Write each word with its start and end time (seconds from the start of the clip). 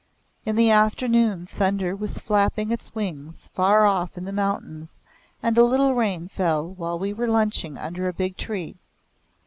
In 0.47 0.55
the 0.55 0.71
afternoon 0.71 1.45
thunder 1.45 1.95
was 1.95 2.17
flapping 2.17 2.71
its 2.71 2.95
wings 2.95 3.51
far 3.53 3.85
off 3.85 4.17
in 4.17 4.25
the 4.25 4.33
mountains 4.33 4.99
and 5.43 5.55
a 5.59 5.63
little 5.63 5.93
rain 5.93 6.27
fell 6.27 6.67
while 6.67 6.97
we 6.97 7.13
were 7.13 7.27
lunching 7.27 7.77
under 7.77 8.07
a 8.07 8.13
big 8.13 8.35
tree. 8.35 8.77